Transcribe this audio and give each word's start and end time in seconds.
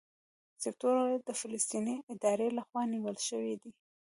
سیکټور 0.61 0.95
اې 1.03 1.17
د 1.27 1.29
فلسطیني 1.39 1.95
ادارې 2.13 2.47
لخوا 2.57 2.81
نیول 2.93 3.17
شوی 3.27 3.53
دی. 3.61 3.71